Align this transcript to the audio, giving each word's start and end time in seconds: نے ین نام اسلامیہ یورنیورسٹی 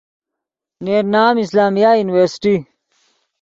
نے 0.83 0.93
ین 1.01 1.05
نام 1.13 1.35
اسلامیہ 1.43 1.89
یورنیورسٹی 1.97 2.55